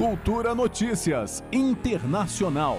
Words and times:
Cultura 0.00 0.54
Notícias 0.54 1.44
Internacional. 1.52 2.78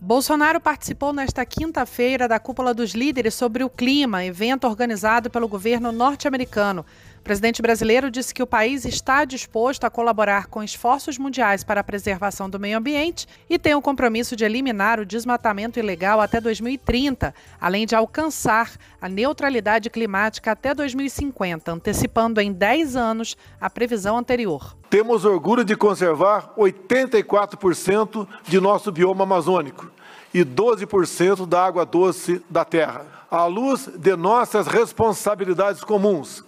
Bolsonaro 0.00 0.58
participou 0.58 1.12
nesta 1.12 1.44
quinta-feira 1.44 2.26
da 2.26 2.40
Cúpula 2.40 2.72
dos 2.72 2.92
Líderes 2.92 3.34
sobre 3.34 3.62
o 3.62 3.68
Clima, 3.68 4.24
evento 4.24 4.66
organizado 4.66 5.28
pelo 5.28 5.46
governo 5.46 5.92
norte-americano. 5.92 6.86
O 7.24 7.32
presidente 7.34 7.62
brasileiro 7.62 8.10
disse 8.10 8.34
que 8.34 8.42
o 8.42 8.46
país 8.46 8.84
está 8.84 9.24
disposto 9.24 9.84
a 9.84 9.90
colaborar 9.90 10.46
com 10.46 10.62
esforços 10.62 11.16
mundiais 11.16 11.64
para 11.64 11.80
a 11.80 11.82
preservação 11.82 12.50
do 12.50 12.60
meio 12.60 12.76
ambiente 12.76 13.26
e 13.48 13.58
tem 13.58 13.74
o 13.74 13.80
compromisso 13.80 14.36
de 14.36 14.44
eliminar 14.44 15.00
o 15.00 15.06
desmatamento 15.06 15.78
ilegal 15.78 16.20
até 16.20 16.38
2030, 16.38 17.34
além 17.58 17.86
de 17.86 17.94
alcançar 17.94 18.72
a 19.00 19.08
neutralidade 19.08 19.88
climática 19.88 20.52
até 20.52 20.74
2050, 20.74 21.72
antecipando 21.72 22.42
em 22.42 22.52
10 22.52 22.94
anos 22.94 23.38
a 23.58 23.70
previsão 23.70 24.18
anterior. 24.18 24.76
Temos 24.90 25.24
orgulho 25.24 25.64
de 25.64 25.74
conservar 25.74 26.52
84% 26.58 28.28
de 28.46 28.60
nosso 28.60 28.92
bioma 28.92 29.24
amazônico 29.24 29.90
e 30.34 30.44
12% 30.44 31.46
da 31.46 31.64
água 31.64 31.86
doce 31.86 32.44
da 32.50 32.66
terra. 32.66 33.06
À 33.30 33.46
luz 33.46 33.88
de 33.96 34.14
nossas 34.14 34.66
responsabilidades 34.66 35.82
comuns, 35.82 36.44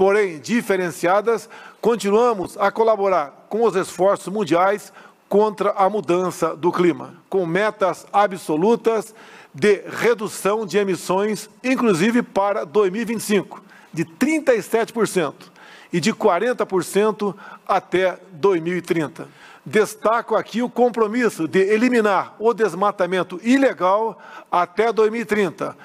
porém 0.00 0.38
diferenciadas, 0.38 1.46
continuamos 1.78 2.56
a 2.56 2.70
colaborar 2.70 3.44
com 3.50 3.64
os 3.64 3.76
esforços 3.76 4.32
mundiais 4.32 4.90
contra 5.28 5.72
a 5.72 5.90
mudança 5.90 6.56
do 6.56 6.72
clima, 6.72 7.16
com 7.28 7.44
metas 7.44 8.06
absolutas 8.10 9.14
de 9.52 9.82
redução 9.86 10.64
de 10.64 10.78
emissões, 10.78 11.50
inclusive 11.62 12.22
para 12.22 12.64
2025, 12.64 13.62
de 13.92 14.06
37% 14.06 15.34
e 15.92 16.00
de 16.00 16.14
40% 16.14 17.34
até 17.68 18.18
2030. 18.32 19.28
Destaco 19.66 20.34
aqui 20.34 20.62
o 20.62 20.70
compromisso 20.70 21.46
de 21.46 21.60
eliminar 21.60 22.36
o 22.38 22.54
desmatamento 22.54 23.38
ilegal 23.42 24.18
até 24.50 24.90
2030, 24.90 25.76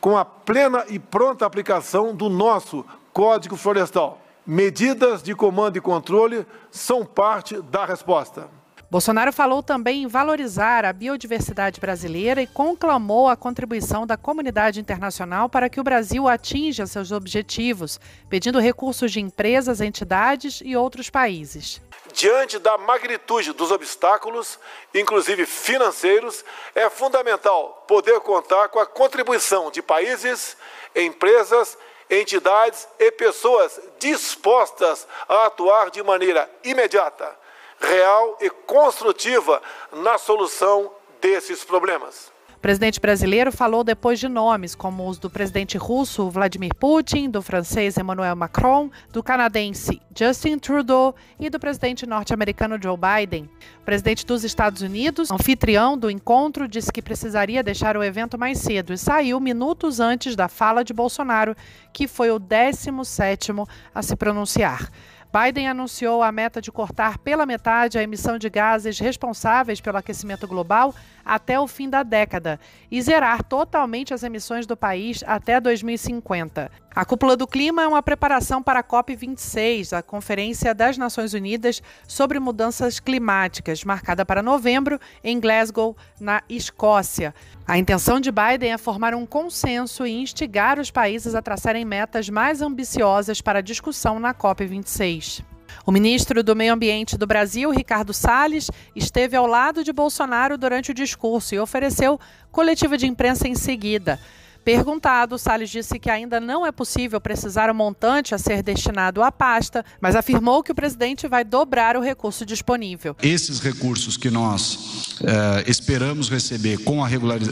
com 0.00 0.16
a 0.16 0.24
plena 0.24 0.84
e 0.88 1.00
pronta 1.00 1.44
aplicação 1.44 2.14
do 2.14 2.28
nosso 2.28 2.84
Código 3.14 3.56
Florestal. 3.56 4.20
Medidas 4.44 5.22
de 5.22 5.36
comando 5.36 5.76
e 5.76 5.80
controle 5.80 6.44
são 6.68 7.06
parte 7.06 7.62
da 7.62 7.84
resposta. 7.84 8.50
Bolsonaro 8.90 9.32
falou 9.32 9.62
também 9.62 10.02
em 10.02 10.06
valorizar 10.08 10.84
a 10.84 10.92
biodiversidade 10.92 11.80
brasileira 11.80 12.42
e 12.42 12.46
conclamou 12.48 13.28
a 13.28 13.36
contribuição 13.36 14.04
da 14.04 14.16
comunidade 14.16 14.80
internacional 14.80 15.48
para 15.48 15.68
que 15.68 15.78
o 15.78 15.84
Brasil 15.84 16.26
atinja 16.26 16.88
seus 16.88 17.12
objetivos, 17.12 18.00
pedindo 18.28 18.58
recursos 18.58 19.12
de 19.12 19.20
empresas, 19.20 19.80
entidades 19.80 20.60
e 20.64 20.76
outros 20.76 21.08
países. 21.08 21.80
Diante 22.12 22.58
da 22.58 22.76
magnitude 22.76 23.52
dos 23.52 23.70
obstáculos, 23.70 24.58
inclusive 24.92 25.46
financeiros, 25.46 26.44
é 26.74 26.90
fundamental 26.90 27.84
poder 27.86 28.18
contar 28.20 28.68
com 28.70 28.80
a 28.80 28.86
contribuição 28.86 29.70
de 29.70 29.80
países, 29.80 30.56
empresas 30.96 31.78
entidades 32.10 32.88
e 32.98 33.10
pessoas 33.12 33.80
dispostas 33.98 35.06
a 35.28 35.46
atuar 35.46 35.90
de 35.90 36.02
maneira 36.02 36.50
imediata, 36.62 37.36
real 37.80 38.36
e 38.40 38.50
construtiva 38.50 39.62
na 39.92 40.18
solução 40.18 40.92
desses 41.20 41.64
problemas. 41.64 42.33
Presidente 42.64 42.98
brasileiro 42.98 43.52
falou 43.52 43.84
depois 43.84 44.18
de 44.18 44.26
nomes 44.26 44.74
como 44.74 45.06
os 45.06 45.18
do 45.18 45.28
presidente 45.28 45.76
russo 45.76 46.30
Vladimir 46.30 46.74
Putin, 46.74 47.28
do 47.28 47.42
francês 47.42 47.98
Emmanuel 47.98 48.34
Macron, 48.34 48.90
do 49.12 49.22
canadense 49.22 50.00
Justin 50.16 50.58
Trudeau 50.58 51.14
e 51.38 51.50
do 51.50 51.60
presidente 51.60 52.06
norte-americano 52.06 52.78
Joe 52.82 52.96
Biden. 52.96 53.50
O 53.82 53.84
presidente 53.84 54.24
dos 54.24 54.44
Estados 54.44 54.80
Unidos, 54.80 55.30
anfitrião 55.30 55.98
do 55.98 56.10
encontro, 56.10 56.66
disse 56.66 56.90
que 56.90 57.02
precisaria 57.02 57.62
deixar 57.62 57.98
o 57.98 58.02
evento 58.02 58.38
mais 58.38 58.56
cedo 58.60 58.94
e 58.94 58.96
saiu 58.96 59.38
minutos 59.38 60.00
antes 60.00 60.34
da 60.34 60.48
fala 60.48 60.82
de 60.82 60.94
Bolsonaro, 60.94 61.54
que 61.92 62.08
foi 62.08 62.30
o 62.30 62.40
17º 62.40 63.68
a 63.94 64.00
se 64.00 64.16
pronunciar. 64.16 64.88
Biden 65.34 65.66
anunciou 65.66 66.22
a 66.22 66.30
meta 66.30 66.60
de 66.60 66.70
cortar 66.70 67.18
pela 67.18 67.44
metade 67.44 67.98
a 67.98 68.02
emissão 68.04 68.38
de 68.38 68.48
gases 68.48 69.00
responsáveis 69.00 69.80
pelo 69.80 69.98
aquecimento 69.98 70.46
global 70.46 70.94
até 71.24 71.58
o 71.58 71.66
fim 71.66 71.90
da 71.90 72.04
década 72.04 72.60
e 72.88 73.02
zerar 73.02 73.42
totalmente 73.42 74.14
as 74.14 74.22
emissões 74.22 74.64
do 74.64 74.76
país 74.76 75.24
até 75.26 75.60
2050. 75.60 76.70
A 76.96 77.04
Cúpula 77.04 77.36
do 77.36 77.44
Clima 77.44 77.82
é 77.82 77.88
uma 77.88 78.04
preparação 78.04 78.62
para 78.62 78.78
a 78.78 78.84
COP26, 78.84 79.92
a 79.98 80.00
Conferência 80.00 80.72
das 80.72 80.96
Nações 80.96 81.34
Unidas 81.34 81.82
sobre 82.06 82.38
Mudanças 82.38 83.00
Climáticas, 83.00 83.82
marcada 83.82 84.24
para 84.24 84.44
novembro 84.44 85.00
em 85.24 85.40
Glasgow, 85.40 85.96
na 86.20 86.40
Escócia. 86.48 87.34
A 87.66 87.76
intenção 87.76 88.20
de 88.20 88.30
Biden 88.30 88.72
é 88.72 88.78
formar 88.78 89.12
um 89.12 89.26
consenso 89.26 90.06
e 90.06 90.12
instigar 90.12 90.78
os 90.78 90.92
países 90.92 91.34
a 91.34 91.42
traçarem 91.42 91.84
metas 91.84 92.28
mais 92.28 92.62
ambiciosas 92.62 93.40
para 93.40 93.58
a 93.58 93.62
discussão 93.62 94.20
na 94.20 94.32
COP26. 94.32 95.42
O 95.84 95.90
ministro 95.90 96.44
do 96.44 96.54
Meio 96.54 96.74
Ambiente 96.74 97.18
do 97.18 97.26
Brasil, 97.26 97.72
Ricardo 97.72 98.14
Salles, 98.14 98.70
esteve 98.94 99.36
ao 99.36 99.48
lado 99.48 99.82
de 99.82 99.92
Bolsonaro 99.92 100.56
durante 100.56 100.92
o 100.92 100.94
discurso 100.94 101.56
e 101.56 101.58
ofereceu 101.58 102.20
coletiva 102.52 102.96
de 102.96 103.08
imprensa 103.08 103.48
em 103.48 103.56
seguida. 103.56 104.20
Perguntado, 104.64 105.38
Salles 105.38 105.68
disse 105.68 105.98
que 105.98 106.08
ainda 106.08 106.40
não 106.40 106.66
é 106.66 106.72
possível 106.72 107.20
precisar 107.20 107.70
o 107.70 107.74
montante 107.74 108.34
a 108.34 108.38
ser 108.38 108.62
destinado 108.62 109.22
à 109.22 109.30
pasta, 109.30 109.84
mas 110.00 110.16
afirmou 110.16 110.62
que 110.62 110.72
o 110.72 110.74
presidente 110.74 111.28
vai 111.28 111.44
dobrar 111.44 111.96
o 111.96 112.00
recurso 112.00 112.46
disponível. 112.46 113.14
Esses 113.22 113.60
recursos 113.60 114.16
que 114.16 114.30
nós 114.30 115.18
eh, 115.22 115.64
esperamos 115.66 116.28
receber 116.28 116.78
com 116.78 117.04
a, 117.04 117.08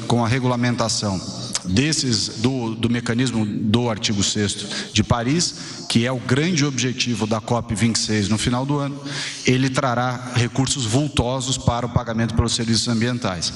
com 0.06 0.24
a 0.24 0.28
regulamentação 0.28 1.20
desses 1.64 2.28
do, 2.40 2.74
do 2.74 2.90
mecanismo 2.90 3.44
do 3.44 3.88
artigo 3.88 4.22
6 4.22 4.92
de 4.92 5.02
Paris, 5.02 5.86
que 5.88 6.06
é 6.06 6.12
o 6.12 6.18
grande 6.18 6.64
objetivo 6.64 7.26
da 7.26 7.40
COP 7.40 7.74
26 7.74 8.28
no 8.28 8.38
final 8.38 8.64
do 8.64 8.78
ano, 8.78 9.00
ele 9.46 9.68
trará 9.68 10.32
recursos 10.34 10.84
vultosos 10.84 11.58
para 11.58 11.86
o 11.86 11.88
pagamento 11.88 12.34
pelos 12.34 12.54
serviços 12.54 12.88
ambientais. 12.88 13.52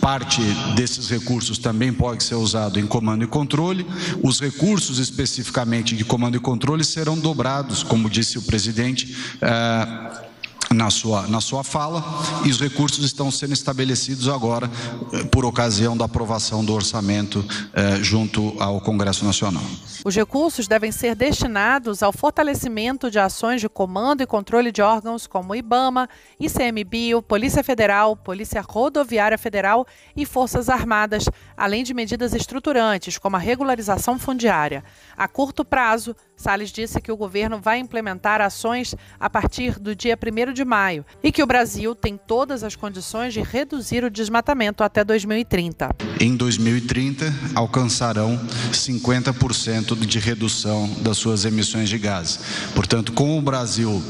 Parte 0.00 0.40
desses 0.76 1.08
recursos 1.08 1.58
também 1.58 1.92
pode 1.92 2.22
ser 2.22 2.36
usado 2.36 2.78
em 2.78 2.86
comando 2.86 3.24
e 3.24 3.26
controle. 3.26 3.84
Os 4.22 4.40
recursos 4.40 4.98
especificamente 4.98 5.96
de 5.96 6.04
comando 6.04 6.36
e 6.36 6.40
controle 6.40 6.84
serão 6.84 7.18
dobrados, 7.18 7.82
como 7.82 8.08
disse 8.08 8.38
o 8.38 8.42
presidente. 8.42 9.16
Uh, 9.42 10.27
na 10.74 10.90
sua, 10.90 11.26
na 11.26 11.40
sua 11.40 11.64
fala, 11.64 12.04
e 12.44 12.50
os 12.50 12.60
recursos 12.60 13.04
estão 13.04 13.30
sendo 13.30 13.52
estabelecidos 13.52 14.28
agora 14.28 14.70
eh, 15.12 15.24
por 15.24 15.44
ocasião 15.44 15.96
da 15.96 16.04
aprovação 16.04 16.64
do 16.64 16.74
orçamento 16.74 17.44
eh, 17.72 17.96
junto 18.02 18.54
ao 18.60 18.80
Congresso 18.80 19.24
Nacional. 19.24 19.62
Os 20.04 20.14
recursos 20.14 20.68
devem 20.68 20.92
ser 20.92 21.14
destinados 21.14 22.02
ao 22.02 22.12
fortalecimento 22.12 23.10
de 23.10 23.18
ações 23.18 23.60
de 23.60 23.68
comando 23.68 24.22
e 24.22 24.26
controle 24.26 24.70
de 24.70 24.80
órgãos 24.80 25.26
como 25.26 25.54
IBAMA, 25.54 26.08
ICMBio, 26.38 27.20
Polícia 27.20 27.64
Federal, 27.64 28.16
Polícia 28.16 28.60
Rodoviária 28.60 29.36
Federal 29.36 29.86
e 30.16 30.24
Forças 30.24 30.68
Armadas, 30.68 31.24
além 31.56 31.82
de 31.82 31.92
medidas 31.92 32.32
estruturantes 32.32 33.18
como 33.18 33.36
a 33.36 33.40
regularização 33.40 34.18
fundiária. 34.18 34.84
A 35.16 35.26
curto 35.26 35.64
prazo, 35.64 36.14
Salles 36.36 36.70
disse 36.70 37.00
que 37.00 37.10
o 37.10 37.16
governo 37.16 37.60
vai 37.60 37.78
implementar 37.78 38.40
ações 38.40 38.94
a 39.18 39.28
partir 39.28 39.78
do 39.80 39.94
dia 39.96 40.16
1 40.16 40.52
de 40.52 40.57
maio 40.64 41.04
e 41.22 41.32
que 41.32 41.42
o 41.42 41.46
Brasil 41.46 41.94
tem 41.94 42.16
todas 42.16 42.62
as 42.62 42.76
condições 42.76 43.32
de 43.32 43.40
reduzir 43.40 44.04
o 44.04 44.10
desmatamento 44.10 44.82
até 44.82 45.04
2030. 45.04 45.90
Em 46.20 46.36
2030, 46.36 47.32
alcançarão 47.54 48.38
50% 48.72 50.06
de 50.06 50.18
redução 50.18 50.88
das 51.00 51.16
suas 51.18 51.44
emissões 51.44 51.88
de 51.88 51.98
gases. 51.98 52.40
Portanto, 52.74 53.12
com 53.12 53.38
o 53.38 53.42
Brasil 53.42 54.02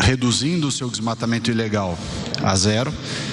reduzindo 0.00 0.68
o 0.68 0.72
seu 0.72 0.88
desmatamento 0.90 1.50
ilegal 1.50 1.98
a 2.42 2.54
zero, 2.56 2.92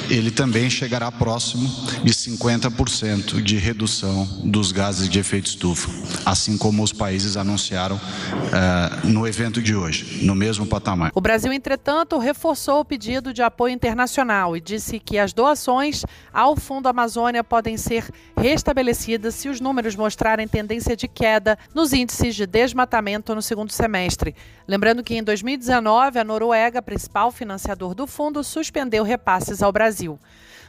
ele 0.10 0.30
também 0.30 0.70
chegará 0.70 1.12
próximo 1.12 1.68
de 2.04 2.14
50% 2.14 3.42
de 3.42 3.58
redução 3.58 4.26
dos 4.44 4.72
gases 4.72 5.08
de 5.08 5.20
efeito 5.20 5.48
estufa, 5.48 5.90
assim 6.26 6.58
como 6.58 6.84
os 6.84 6.92
países 6.92 7.38
anunciaram 7.38 7.96
uh, 7.96 9.08
no 9.08 9.28
evento 9.28 9.62
de 9.62 9.76
hoje, 9.76 10.26
no 10.26 10.36
mesmo 10.36 10.66
patamar. 10.66 11.12
O 11.16 11.22
Brasil, 11.22 11.54
entretanto, 11.54 12.18
reforçou 12.18 12.82
o 12.82 12.86
pedido 12.86 13.34
de 13.34 13.42
apoio 13.42 13.74
internacional 13.74 14.56
e 14.58 14.62
disse 14.62 15.00
que 15.00 15.18
as 15.18 15.34
doações 15.34 16.04
ao 16.34 16.56
Fundo 16.56 16.88
Amazônia 16.88 17.44
podem 17.44 17.78
ser 17.78 18.06
restabelecidas 18.36 19.36
se 19.36 19.48
os 19.48 19.62
números 19.62 19.96
mostrarem 19.96 20.48
tendência 20.48 20.96
de 20.96 21.08
queda 21.08 21.58
nos 21.74 21.94
índices 21.94 22.36
de 22.36 22.46
desmatamento 22.46 23.34
no 23.34 23.42
segundo 23.42 23.72
semestre. 23.72 24.36
Lembrando 24.68 25.04
que 25.04 25.16
em 25.16 25.24
2019, 25.24 26.20
a 26.20 26.24
Noruega, 26.24 26.82
principal 26.82 27.32
financiador 27.32 27.94
do 27.94 28.08
fundo, 28.08 28.44
suspendeu 28.92 29.04
repasses 29.04 29.64
ao 29.64 29.72
Brasil. 29.72 30.20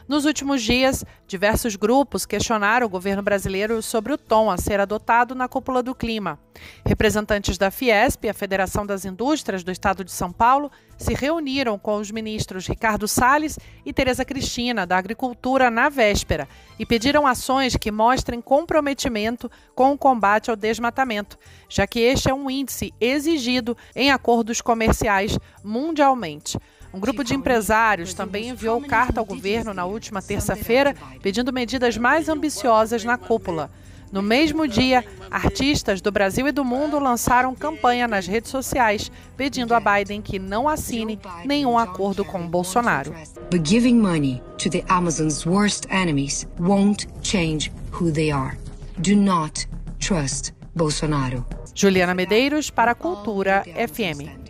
Nos 0.07 0.25
últimos 0.25 0.61
dias, 0.61 1.05
diversos 1.25 1.77
grupos 1.77 2.25
questionaram 2.25 2.85
o 2.85 2.89
governo 2.89 3.23
brasileiro 3.23 3.81
sobre 3.81 4.11
o 4.11 4.17
tom 4.17 4.51
a 4.51 4.57
ser 4.57 4.79
adotado 4.79 5.33
na 5.33 5.47
cúpula 5.47 5.81
do 5.81 5.95
clima. 5.95 6.37
Representantes 6.85 7.57
da 7.57 7.71
Fiesp, 7.71 8.27
a 8.27 8.33
Federação 8.33 8.85
das 8.85 9.05
Indústrias 9.05 9.63
do 9.63 9.71
Estado 9.71 10.03
de 10.03 10.11
São 10.11 10.31
Paulo, 10.31 10.69
se 10.97 11.13
reuniram 11.13 11.79
com 11.79 11.95
os 11.95 12.11
ministros 12.11 12.67
Ricardo 12.67 13.07
Salles 13.07 13.57
e 13.85 13.93
Tereza 13.93 14.25
Cristina, 14.25 14.85
da 14.85 14.97
Agricultura, 14.97 15.69
na 15.69 15.87
véspera, 15.87 16.49
e 16.77 16.85
pediram 16.85 17.25
ações 17.25 17.77
que 17.77 17.91
mostrem 17.91 18.41
comprometimento 18.41 19.49
com 19.73 19.93
o 19.93 19.97
combate 19.97 20.49
ao 20.49 20.55
desmatamento, 20.55 21.37
já 21.69 21.87
que 21.87 22.01
este 22.01 22.29
é 22.29 22.33
um 22.33 22.49
índice 22.49 22.93
exigido 22.99 23.75
em 23.95 24.11
acordos 24.11 24.59
comerciais 24.59 25.39
mundialmente. 25.63 26.57
Um 26.93 26.99
grupo 26.99 27.23
de 27.23 27.33
empresários 27.33 28.13
também 28.13 28.49
enviou 28.49 28.79
carta 28.79 29.19
ao 29.19 29.25
governo 29.25 29.73
na 29.73 29.83
última 29.83 30.21
terça-feira 30.21 30.95
pedindo 31.23 31.51
medidas 31.51 31.97
mais 31.97 32.29
ambiciosas 32.29 33.03
na 33.03 33.17
cúpula. 33.17 33.71
No 34.11 34.21
mesmo 34.21 34.67
dia, 34.67 35.03
artistas 35.31 35.99
do 35.99 36.11
Brasil 36.11 36.47
e 36.47 36.51
do 36.51 36.63
mundo 36.63 36.99
lançaram 36.99 37.55
campanha 37.55 38.07
nas 38.07 38.27
redes 38.27 38.51
sociais 38.51 39.11
pedindo 39.35 39.73
a 39.73 39.79
Biden 39.79 40.21
que 40.21 40.37
não 40.37 40.69
assine 40.69 41.19
nenhum 41.43 41.79
acordo 41.79 42.23
com 42.23 42.47
Bolsonaro. 42.47 43.11
But 43.49 43.67
giving 43.67 43.95
money 43.95 44.39
to 44.59 44.69
the 44.69 44.83
Amazon's 44.87 45.47
worst 45.47 45.87
enemies 45.89 46.47
won't 46.59 47.07
change 47.23 47.71
who 47.91 48.11
they 48.11 48.29
are. 48.29 48.55
Do 48.99 49.15
not 49.15 49.67
trust 49.99 50.53
Bolsonaro. 50.75 51.43
Juliana 51.73 52.13
Medeiros 52.13 52.69
para 52.69 52.91
a 52.91 52.95
Cultura 52.95 53.63
FM. 53.65 54.42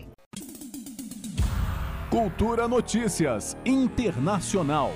Cultura 2.13 2.67
Notícias 2.67 3.57
Internacional. 3.65 4.91